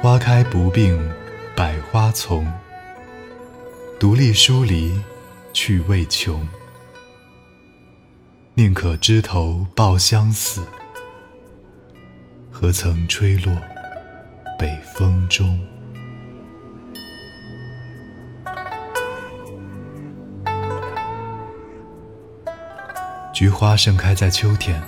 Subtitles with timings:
[0.00, 0.96] 花开不并
[1.56, 2.46] 百花丛，
[3.98, 4.94] 独立疏离
[5.52, 6.46] 趣味穷。
[8.54, 10.64] 宁可枝头抱香死，
[12.48, 13.52] 何曾吹落
[14.56, 15.58] 北风中。
[23.34, 24.80] 菊花盛开在秋天，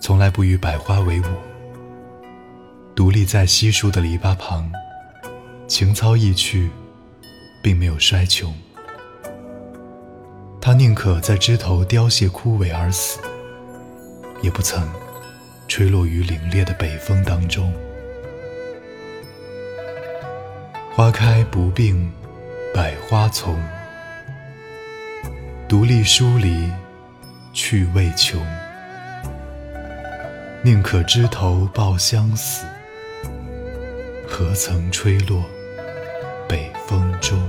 [0.00, 1.24] 从来不与百花为伍，
[2.96, 4.72] 独立在稀疏的篱笆旁，
[5.68, 6.70] 情操意趣，
[7.62, 8.54] 并没有衰穷。
[10.62, 13.20] 他宁可在枝头凋谢枯萎而死，
[14.40, 14.88] 也不曾
[15.68, 17.70] 吹落于凛冽的北风当中。
[20.94, 22.10] 花开不并
[22.74, 23.62] 百花丛，
[25.68, 26.70] 独立疏离。
[27.52, 28.38] 趣味穷，
[30.62, 32.66] 宁可枝头抱香死，
[34.38, 35.42] 何曾吹落
[36.46, 37.40] 北风中？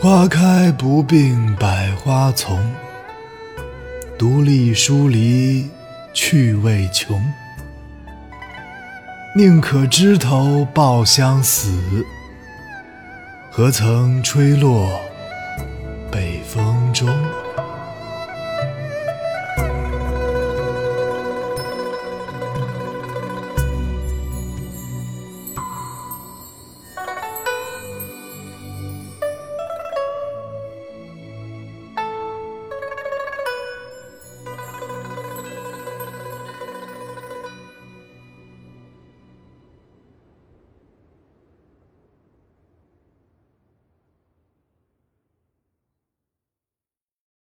[0.00, 2.72] 花开不并百花丛。
[4.16, 5.68] 独立疏离，
[6.12, 7.20] 趣味穷。
[9.32, 11.70] 宁可枝头抱香死，
[13.48, 15.00] 何曾吹落